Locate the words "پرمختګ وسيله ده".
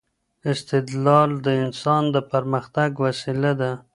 2.31-3.71